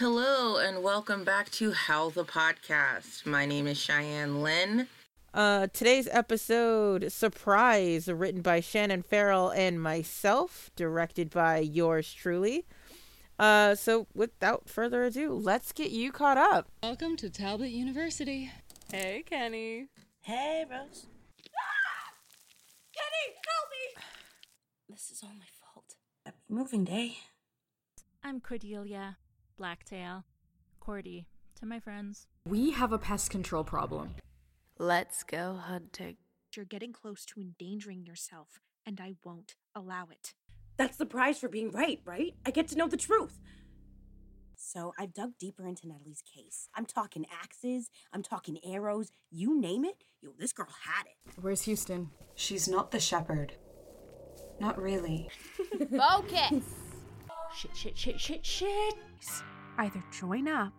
[0.00, 3.26] Hello and welcome back to Howl the Podcast.
[3.26, 4.88] My name is Cheyenne Lynn.
[5.34, 12.64] Uh, today's episode, Surprise, written by Shannon Farrell and myself, directed by yours truly.
[13.38, 16.70] Uh, so without further ado, let's get you caught up.
[16.82, 18.50] Welcome to Talbot University.
[18.90, 19.88] Hey, Kenni.
[20.22, 21.08] Hey, Rose.
[22.96, 24.02] Kenni, help me!
[24.88, 25.96] This is all my fault.
[26.24, 27.18] Happy moving day.
[28.24, 29.18] I'm Cordelia,
[29.60, 30.24] Blacktail,
[30.80, 32.26] Cordy, to my friends.
[32.48, 34.14] We have a pest control problem.
[34.78, 36.16] Let's go hunting.
[36.56, 40.32] You're getting close to endangering yourself, and I won't allow it.
[40.78, 42.32] That's the prize for being right, right?
[42.46, 43.38] I get to know the truth.
[44.56, 46.70] So I've dug deeper into Natalie's case.
[46.74, 50.04] I'm talking axes, I'm talking arrows, you name it.
[50.22, 51.34] Yo, this girl had it.
[51.38, 52.08] Where's Houston?
[52.34, 53.52] She's not the shepherd.
[54.58, 55.28] Not really.
[55.98, 56.64] Focus!
[57.54, 58.94] shit, shit, shit, shit, shit.
[59.78, 60.72] Either join up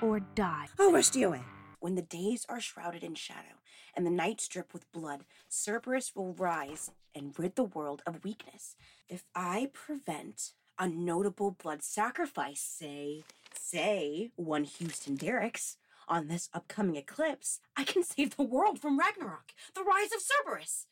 [0.00, 0.66] or die.
[0.78, 1.42] Oh, we're away.
[1.80, 3.60] When the days are shrouded in shadow
[3.94, 8.76] and the nights drip with blood, Cerberus will rise and rid the world of weakness.
[9.08, 13.24] If I prevent a notable blood sacrifice, say,
[13.54, 15.76] say, one Houston Derricks,
[16.08, 20.86] on this upcoming eclipse, I can save the world from Ragnarok, the rise of Cerberus.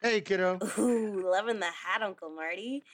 [0.00, 0.58] Hey, kiddo.
[0.78, 2.84] Ooh, loving the hat, Uncle Marty.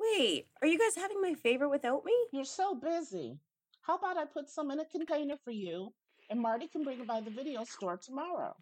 [0.00, 2.12] Wait, are you guys having my favorite without me?
[2.32, 3.38] You're so busy.
[3.80, 5.92] How about I put some in a container for you,
[6.28, 8.54] and Marty can bring it by the video store tomorrow?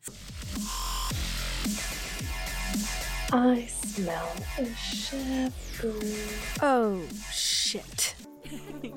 [3.33, 6.05] I smell a shepherd.
[6.63, 8.15] Oh, shit.
[8.45, 8.93] You're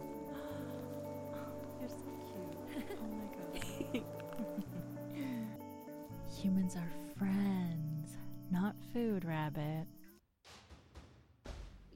[1.90, 2.84] so cute.
[3.02, 3.28] Oh my
[3.94, 4.04] god.
[6.40, 8.18] Humans are friends,
[8.52, 9.88] not food, rabbit.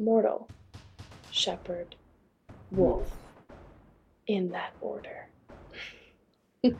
[0.01, 0.49] Mortal,
[1.29, 1.95] shepherd,
[2.71, 3.09] wolf.
[4.27, 5.29] In that order.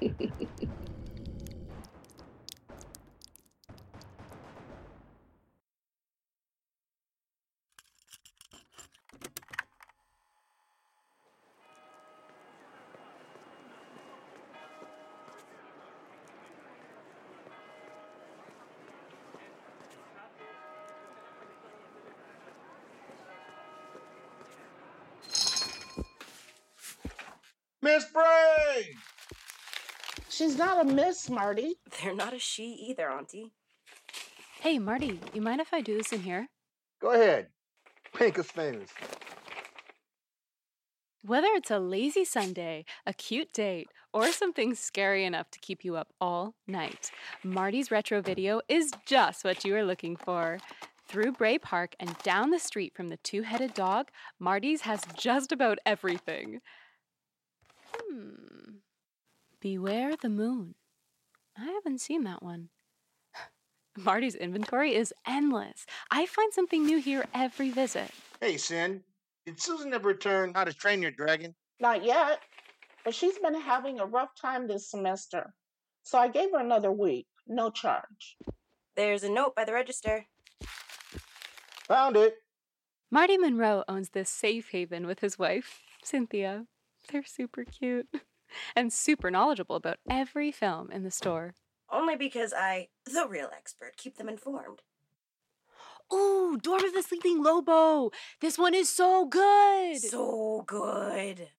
[27.81, 28.95] Miss Bray!
[30.29, 31.75] She's not a miss, Marty.
[32.01, 33.53] They're not a she either, Auntie.
[34.59, 36.47] Hey, Marty, you mind if I do this in here?
[37.01, 37.47] Go ahead.
[38.19, 38.91] Make us famous.
[41.23, 45.95] Whether it's a lazy Sunday, a cute date, or something scary enough to keep you
[45.95, 47.11] up all night,
[47.43, 50.59] Marty's retro video is just what you are looking for.
[51.07, 54.09] Through Bray Park and down the street from the two headed dog,
[54.39, 56.61] Marty's has just about everything.
[58.11, 58.77] Hmm.
[59.61, 60.75] Beware the moon.
[61.57, 62.69] I haven't seen that one.
[63.97, 65.85] Marty's inventory is endless.
[66.09, 68.11] I find something new here every visit.
[68.39, 69.03] Hey, Sin.
[69.45, 71.55] Did Susan ever return How to Train Your Dragon?
[71.79, 72.39] Not yet,
[73.03, 75.53] but she's been having a rough time this semester.
[76.03, 78.37] So I gave her another week, no charge.
[78.95, 80.25] There's a note by the register.
[81.87, 82.35] Found it.
[83.09, 86.65] Marty Monroe owns this safe haven with his wife, Cynthia.
[87.09, 88.07] They're super cute
[88.75, 91.55] and super knowledgeable about every film in the store.
[91.89, 94.81] Only because I, the real expert, keep them informed.
[96.13, 98.11] Ooh, Dorm of the Sleeping Lobo!
[98.41, 99.99] This one is so good!
[99.99, 101.49] So good.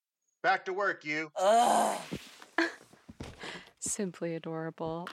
[0.43, 1.31] Back to work, you.
[1.41, 1.99] Ugh.
[3.79, 5.09] Simply adorable.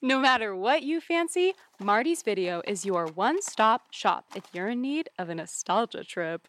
[0.00, 4.80] No matter what you fancy, Marty's Video is your one stop shop if you're in
[4.80, 6.48] need of a nostalgia trip.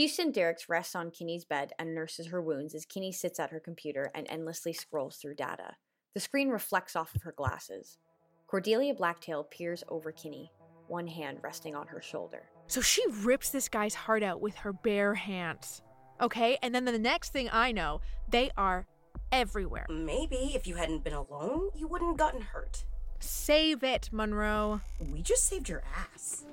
[0.00, 3.60] Houston Derricks rests on Kenni's bed and nurses her wounds as Kenni sits at her
[3.60, 5.76] computer and endlessly scrolls through data.
[6.14, 7.98] The screen reflects off of her glasses.
[8.46, 10.52] Cordelia Blacktail peers over Kenni,
[10.88, 12.44] one hand resting on her shoulder.
[12.66, 15.82] So she rips this guy's heart out with her bare hands.
[16.22, 18.00] Okay, and then the next thing I know,
[18.30, 18.86] they are
[19.32, 19.84] everywhere.
[19.90, 22.86] Maybe if you hadn't been alone, you wouldn't gotten hurt.
[23.18, 24.80] Save it, Monroe.
[25.12, 26.46] We just saved your ass.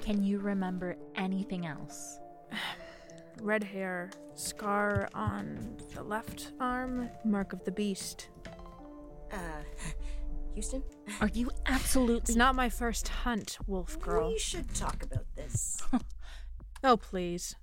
[0.00, 2.20] Can you remember anything else?
[3.40, 8.28] Red hair, scar on the left arm, mark of the beast.
[9.32, 9.62] Uh,
[10.54, 10.82] Houston?
[11.20, 14.28] Are you absolutely It's not my first hunt, wolf girl.
[14.32, 15.82] We should talk about this.
[16.82, 17.56] Oh, please.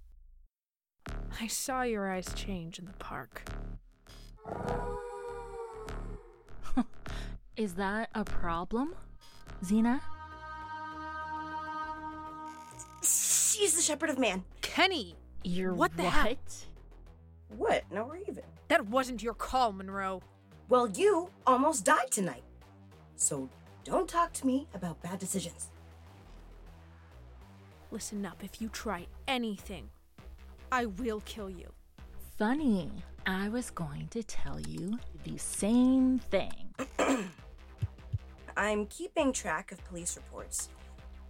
[1.41, 3.41] I saw your eyes change in the park.
[7.57, 8.93] Is that a problem,
[9.63, 10.01] Xena?
[13.01, 14.43] She's the shepherd of man.
[14.77, 15.15] Kenni!
[15.44, 16.13] You're What the what?
[16.13, 16.35] hell?
[17.57, 17.83] What?
[17.89, 18.44] Now we're even.
[18.68, 20.21] That wasn't your call, Monroe.
[20.69, 22.44] Well, you almost died tonight.
[23.15, 23.50] So
[23.83, 25.69] don't talk to me about bad decisions.
[27.89, 29.89] Listen up, if you try anything,
[30.71, 31.71] I will kill you.
[32.38, 32.91] Funny.
[33.25, 36.75] I was going to tell you the same thing.
[38.56, 40.69] I'm keeping track of police reports.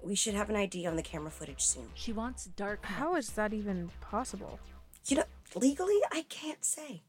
[0.04, 1.90] We should have an ID on the camera footage soon.
[1.94, 2.86] She wants dark.
[2.86, 4.60] How is that even possible?
[5.08, 5.24] You know,
[5.56, 7.04] legally, I can't say.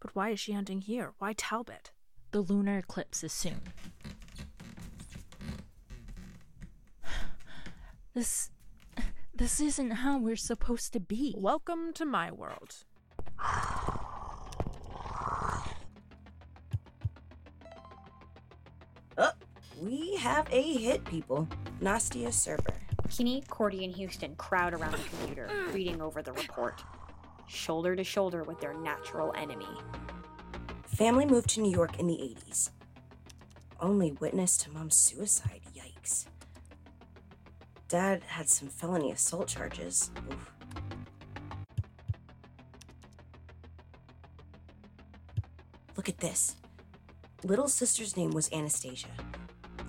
[0.00, 1.12] But why is she hunting here?
[1.18, 1.92] Why Talbot?
[2.32, 3.60] The lunar eclipse is soon.
[8.14, 8.50] This.
[9.34, 11.34] This isn't how we're supposed to be.
[11.36, 12.74] Welcome to my world.
[19.18, 19.32] Oh,
[19.82, 21.46] we have a hit, people.
[21.80, 22.74] Nastia Serber.
[23.08, 26.82] Kenni, Cordy, and Houston crowd around the computer, reading over the report,
[27.46, 29.68] shoulder to shoulder with their natural enemy.
[30.86, 32.70] Family moved to New York in the 80s.
[33.78, 35.60] Only witness to mom's suicide.
[35.74, 36.26] Yikes.
[37.88, 40.10] Dad had some felony assault charges.
[40.32, 40.52] Oof.
[45.96, 46.56] Look at this.
[47.44, 49.08] Little sister's name was Anastasia.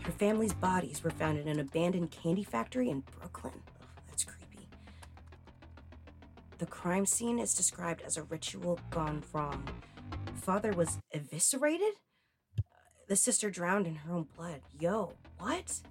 [0.07, 3.61] Her family's bodies were found in an abandoned candy factory in Brooklyn.
[3.81, 4.69] Ugh, that's creepy.
[6.59, 9.67] The crime scene is described as a ritual gone wrong.
[10.35, 11.95] Father was eviscerated?
[13.09, 14.61] The sister drowned in her own blood.
[14.79, 15.81] Yo, what?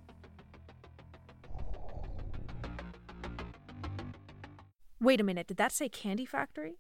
[4.99, 6.79] Wait a minute, did that say Candy Factory?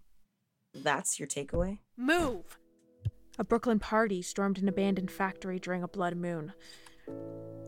[0.72, 1.80] That's your takeaway?
[1.98, 2.58] Move!
[3.38, 6.54] A Brooklyn party stormed an abandoned factory during a blood moon.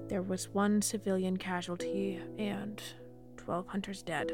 [0.09, 2.83] There was one civilian casualty and
[3.37, 4.33] 12 hunters dead.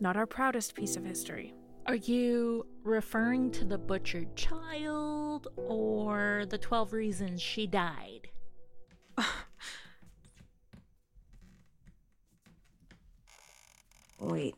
[0.00, 1.54] Not our proudest piece of history.
[1.86, 8.28] Are you referring to the butchered child or the 12 reasons she died?
[14.18, 14.56] Wait,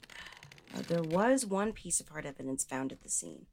[0.75, 3.45] uh, there was one piece of hard evidence found at the scene.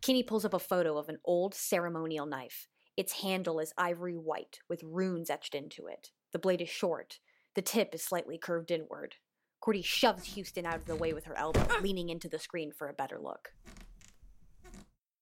[0.00, 2.66] Kenni pulls up a photo of an old ceremonial knife.
[2.96, 6.10] Its handle is ivory white with runes etched into it.
[6.32, 7.18] The blade is short.
[7.54, 9.16] The tip is slightly curved inward.
[9.60, 11.78] Cordy shoves Houston out of the way with her elbow, ah!
[11.82, 13.52] leaning into the screen for a better look.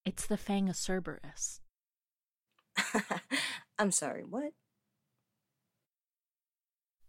[0.04, 1.60] It's the Fang of Cerberus.
[3.78, 4.52] I'm sorry, what?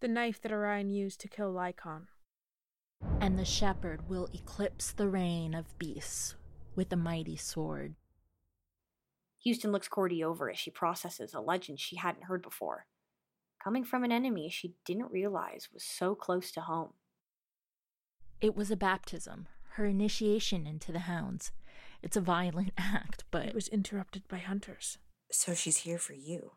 [0.02, 2.08] The knife that Orion used to kill Lycon.
[3.22, 6.36] And the shepherd will eclipse the reign of beasts
[6.76, 7.96] with a mighty sword.
[9.44, 12.86] Houston looks Cordy over as she processes a legend she hadn't heard before.
[13.64, 16.94] Coming from an enemy she didn't realize was so close to home.
[18.42, 21.52] It was a baptism, her initiation into the hounds.
[22.02, 23.46] It's a violent act, but.
[23.46, 24.98] It was interrupted by hunters.
[25.32, 26.54] So she's here for you.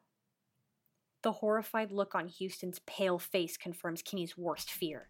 [1.22, 5.08] The horrified look on Houston's pale face confirms Kenni's worst fear.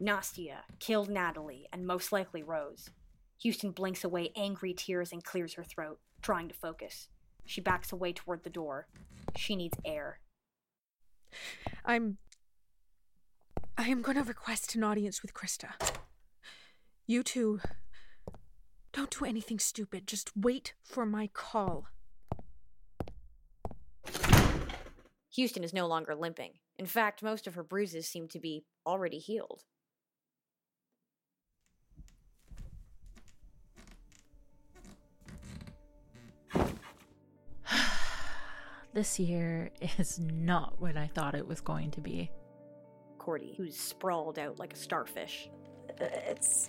[0.00, 2.90] Nastia killed Natalie and most likely Rose.
[3.42, 7.08] Houston blinks away angry tears and clears her throat, trying to focus.
[7.44, 8.86] She backs away toward the door.
[9.36, 10.20] She needs air.
[11.84, 12.18] I'm.
[13.76, 15.70] I am going to request an audience with Krista.
[17.06, 17.60] You two.
[18.92, 20.06] Don't do anything stupid.
[20.06, 21.86] Just wait for my call.
[25.34, 26.52] Houston is no longer limping.
[26.78, 29.64] In fact, most of her bruises seem to be already healed.
[38.92, 42.30] This year is not what I thought it was going to be.
[43.18, 45.48] Cordy, who's sprawled out like a starfish.
[45.98, 46.68] It's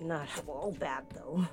[0.00, 1.46] not all bad, though.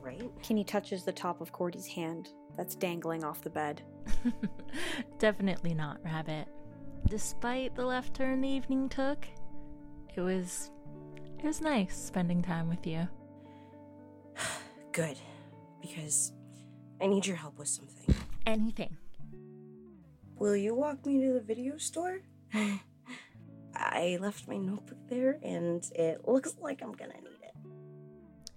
[0.00, 0.30] Right?
[0.42, 3.82] Kenni touches the top of Cordy's hand that's dangling off the bed.
[5.18, 6.48] Definitely not, Rabbit.
[7.08, 9.26] Despite the left turn the evening took,
[10.16, 10.70] it was
[11.38, 13.06] it was nice spending time with you.
[14.92, 15.18] Good.
[15.80, 16.32] Because
[17.00, 18.15] I need your help with something.
[18.46, 18.96] Anything.
[20.38, 22.20] Will you walk me to the video store?
[23.74, 27.54] I left my notebook there and it looks like I'm gonna need it.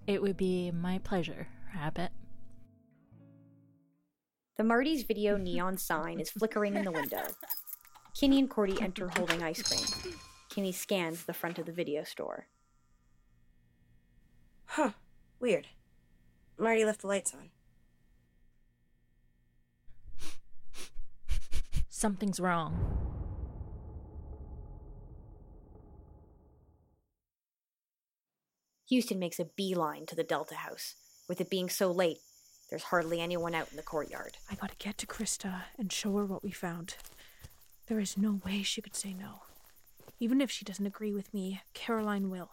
[0.05, 2.12] It would be my pleasure, Rabbit.
[4.58, 7.24] The Marty's video neon sign is flickering in the window.
[8.13, 10.13] Kenni and Cordy enter holding ice cream.
[10.50, 12.48] Kenni scans the front of the video store.
[14.65, 14.91] Huh.
[15.39, 15.67] Weird.
[16.58, 17.50] Marty left the lights on.
[22.00, 22.79] Something's wrong.
[28.88, 30.96] Houston makes a beeline to the Delta house.
[31.27, 32.20] With it being so late,
[32.70, 34.38] there's hardly anyone out in the courtyard.
[34.50, 36.96] I gotta get to Krista and show her what we found.
[37.88, 39.41] There is no way she could say no.
[40.22, 42.51] Even if she doesn't agree with me, Caroline will.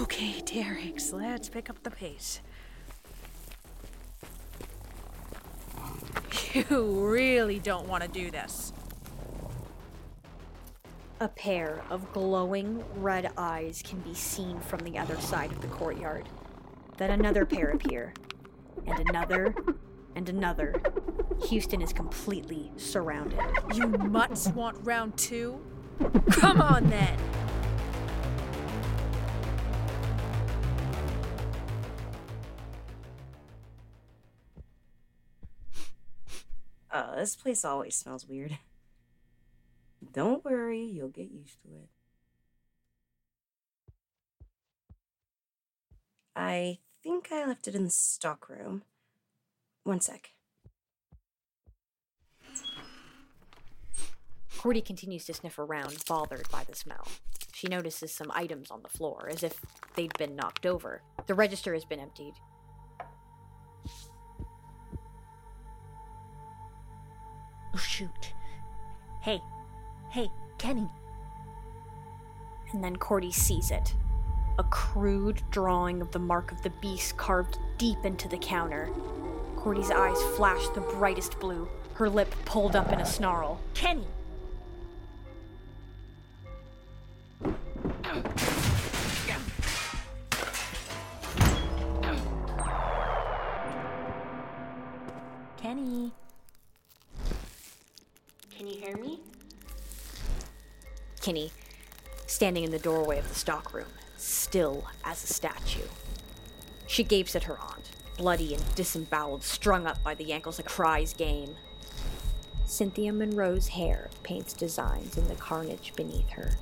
[0.00, 2.40] Okay, Derricks, let's pick up the pace.
[6.54, 8.72] You really don't want to do this.
[11.20, 15.68] A pair of glowing red eyes can be seen from the other side of the
[15.68, 16.28] courtyard.
[16.98, 18.12] Then another pair appear,
[18.86, 19.54] and another,
[20.14, 20.82] and another.
[21.48, 23.38] Houston is completely surrounded.
[23.74, 25.60] You mutts want round two?
[26.32, 27.16] Come on then!
[36.92, 38.58] Oh, this place always smells weird.
[40.12, 41.88] Don't worry, you'll get used to it.
[46.34, 48.82] I think I left it in the stockroom.
[49.84, 50.30] One sec.
[54.58, 57.08] Cordy continues to sniff around, bothered by the smell.
[57.52, 59.60] She notices some items on the floor, as if
[59.94, 61.02] they'd been knocked over.
[61.26, 62.34] The register has been emptied.
[69.22, 69.40] Hey,
[70.10, 70.90] hey, Kenni.
[72.72, 73.94] And then Cordy sees it.
[74.58, 78.90] A crude drawing of the mark of the beast carved deep into the counter.
[79.54, 83.60] Cordy's eyes flash the brightest blue, her lip pulled up in a snarl.
[83.74, 84.00] Kenni!
[84.00, 84.21] Kenni.
[101.22, 101.52] Kenni,
[102.26, 103.86] standing in the doorway of the stockroom,
[104.16, 105.86] still as a statue.
[106.86, 111.14] She gapes at her aunt, bloody and disemboweled, strung up by the ankles of Cry's
[111.14, 111.56] game.
[112.66, 116.56] Cynthia Monroe's hair paints designs in the carnage beneath her.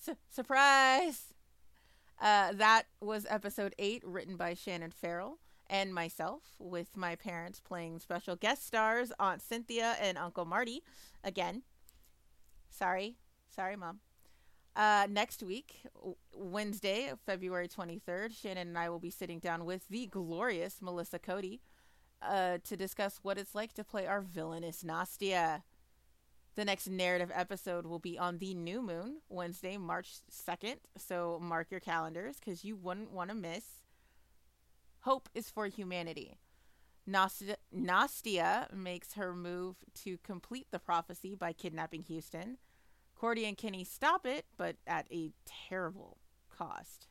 [0.00, 1.33] Su- surprise!
[2.21, 7.99] Uh, that was episode eight, written by Shannon Farrell and myself, with my parents playing
[7.99, 10.83] special guest stars Aunt Cynthia and Uncle Marty.
[11.25, 11.62] Again,
[12.71, 13.16] sorry,
[13.54, 14.00] sorry, Mom.
[14.76, 15.83] Uh, next week,
[16.35, 21.61] Wednesday, February 23rd, Shannon and I will be sitting down with the glorious Melissa Cote
[22.23, 25.62] uh, to discuss what it's like to play our villainous Nastia.
[26.56, 30.76] The next narrative episode will be on the new moon, Wednesday, March 2nd.
[30.96, 33.64] So mark your calendars because you wouldn't want to miss.
[35.00, 36.38] Hope is for humanity.
[37.06, 42.56] Nastia, makes her move to complete the prophecy by kidnapping Houston.
[43.14, 46.16] Cordy and Kenni stop it, but at a terrible
[46.50, 47.08] cost.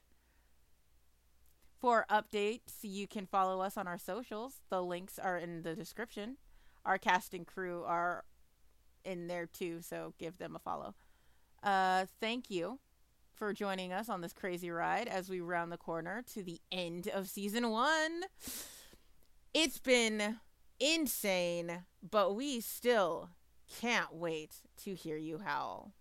[1.79, 4.61] For updates, you can follow us on our socials.
[4.69, 6.37] The links are in the description.
[6.83, 8.23] Our cast and crew are
[9.05, 10.95] in there too, so give them a follow.
[11.63, 12.79] Uh, thank you
[13.33, 17.07] for joining us on this crazy ride as we round the corner to the end
[17.07, 18.23] of season one.
[19.53, 20.37] It's been
[20.79, 23.29] insane, but we still
[23.81, 25.91] can't wait to hear you howl.